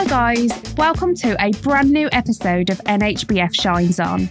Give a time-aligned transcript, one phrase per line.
[0.00, 0.74] Hi, guys.
[0.78, 4.30] Welcome to a brand new episode of NHBF Shines On.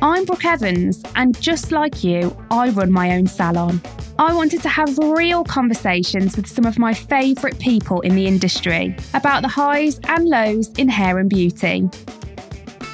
[0.00, 3.82] I'm Brooke Evans, and just like you, I run my own salon.
[4.20, 8.94] I wanted to have real conversations with some of my favourite people in the industry
[9.12, 11.90] about the highs and lows in hair and beauty.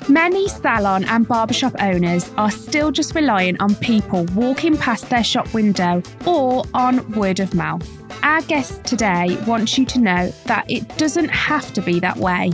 [0.08, 5.52] Many salon and barbershop owners are still just reliant on people walking past their shop
[5.52, 7.86] window or on word of mouth.
[8.26, 12.50] Our guest today wants you to know that it doesn't have to be that way.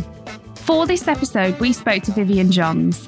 [0.54, 3.06] For this episode, we spoke to Vivienne Johns.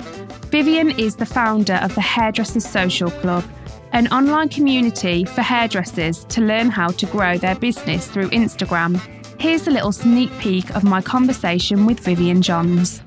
[0.48, 3.44] Vivienne is the founder of the Hairdressers Social Club,
[3.92, 8.98] an online community for hairdressers to learn how to grow their business through Instagram.
[9.38, 13.02] Here's a little sneak peek of my conversation with Vivienne Johns.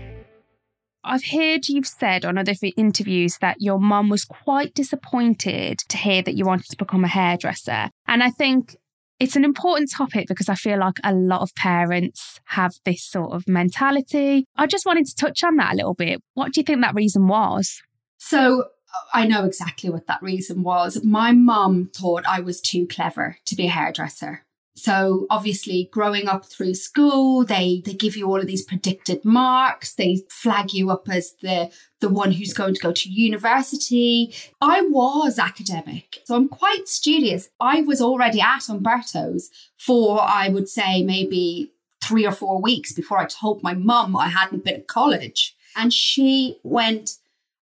[1.03, 6.21] I've heard you've said on other interviews that your mum was quite disappointed to hear
[6.21, 7.89] that you wanted to become a hairdresser.
[8.07, 8.75] And I think
[9.19, 13.31] it's an important topic because I feel like a lot of parents have this sort
[13.31, 14.45] of mentality.
[14.55, 16.21] I just wanted to touch on that a little bit.
[16.33, 17.81] What do you think that reason was?
[18.17, 18.65] So,
[19.13, 21.03] I know exactly what that reason was.
[21.03, 24.43] My mum thought I was too clever to be a hairdresser.
[24.77, 29.95] So obviously growing up through school, they they give you all of these predicted marks.
[29.95, 34.33] They flag you up as the the one who's going to go to university.
[34.61, 37.49] I was academic, so I'm quite studious.
[37.59, 41.71] I was already at Umberto's for I would say maybe
[42.03, 45.55] three or four weeks before I told my mum I hadn't been at college.
[45.75, 47.17] And she went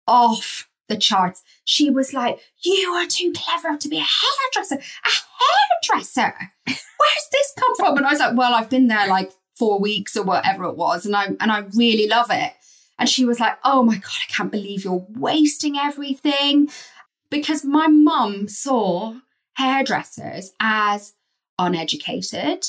[0.06, 1.42] off the charts.
[1.64, 4.76] She was like, You are too clever to be a hairdresser.
[4.76, 5.08] A
[5.88, 6.34] hairdresser.
[6.66, 7.96] Where's this come from?
[7.96, 11.06] And I was like, Well, I've been there like four weeks or whatever it was,
[11.06, 12.52] and I and I really love it.
[12.98, 16.68] And she was like, Oh my God, I can't believe you're wasting everything.
[17.30, 19.14] Because my mum saw
[19.54, 21.14] hairdressers as
[21.58, 22.66] uneducated,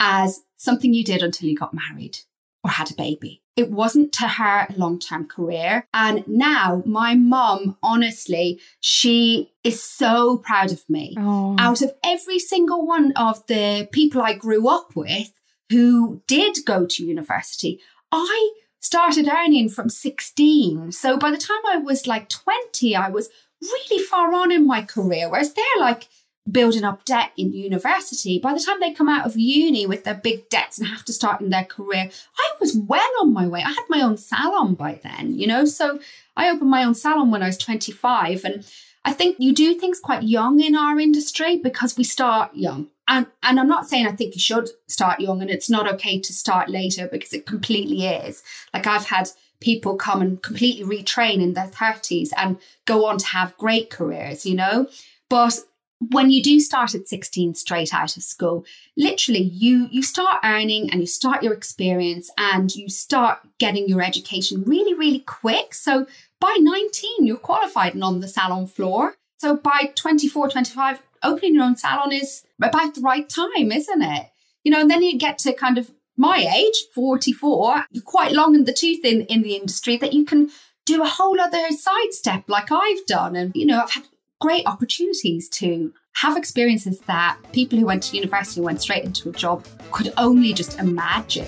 [0.00, 2.18] as something you did until you got married
[2.64, 3.42] or had a baby.
[3.58, 5.84] It wasn't to her long term career.
[5.92, 11.16] And now my mum, honestly, she is so proud of me.
[11.18, 11.56] Oh.
[11.58, 15.32] Out of every single one of the people I grew up with
[15.70, 17.80] who did go to university,
[18.12, 20.92] I started earning from 16.
[20.92, 23.28] So by the time I was like 20, I was
[23.60, 25.28] really far on in my career.
[25.28, 26.06] Whereas they're like,
[26.50, 30.14] building up debt in university, by the time they come out of uni with their
[30.14, 33.62] big debts and have to start in their career, I was well on my way.
[33.62, 35.64] I had my own salon by then, you know?
[35.64, 35.98] So
[36.36, 38.44] I opened my own salon when I was 25.
[38.44, 38.66] And
[39.04, 42.88] I think you do things quite young in our industry because we start young.
[43.06, 46.20] And, and I'm not saying I think you should start young and it's not okay
[46.20, 48.42] to start later because it completely is.
[48.74, 49.30] Like I've had
[49.60, 54.46] people come and completely retrain in their 30s and go on to have great careers,
[54.46, 54.88] you know?
[55.28, 55.60] But
[56.00, 58.64] when you do start at 16 straight out of school
[58.96, 64.02] literally you you start earning and you start your experience and you start getting your
[64.02, 65.74] education really really quick.
[65.74, 66.06] So
[66.40, 69.16] by 19 you're qualified and on the salon floor.
[69.38, 74.30] So by 24 25 opening your own salon is about the right time isn't it?
[74.62, 78.54] You know and then you get to kind of my age 44 you're quite long
[78.54, 80.50] in the tooth in in the industry that you can
[80.86, 83.34] do a whole other sidestep like I've done.
[83.34, 84.04] And you know I've had
[84.40, 89.28] great opportunities to have experiences that people who went to university and went straight into
[89.28, 91.46] a job could only just imagine.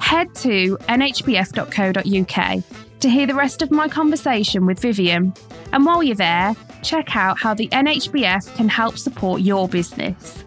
[0.00, 2.64] Head to nhbf.co.uk
[3.00, 5.32] to hear the rest of my conversation with Vivienne.
[5.72, 10.44] And while you're there, check out how the NHBF can help support your business.